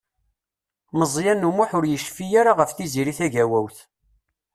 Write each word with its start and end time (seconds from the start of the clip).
Meẓyan 0.97 1.47
U 1.49 1.51
Muḥ 1.57 1.69
ur 1.77 1.85
yecfi 1.87 2.25
ara 2.39 2.51
ɣef 2.59 2.69
Tiziri 2.71 3.13
Tagawawt. 3.19 3.77